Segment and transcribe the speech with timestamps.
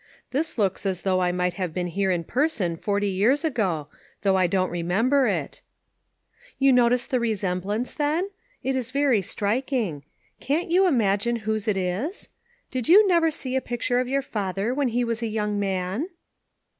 [0.31, 3.87] This looks as though I might have been here in person forty years ago,
[4.23, 5.61] though I don't remember it.""
[6.57, 8.31] You notice the resemblance, then?
[8.63, 10.01] It is very striking.
[10.39, 12.29] Can't you imagine whose it is?
[12.71, 16.07] Did you never see a picture of your father when he was a young man